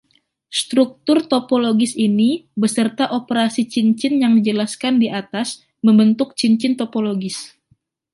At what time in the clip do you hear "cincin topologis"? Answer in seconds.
6.39-7.37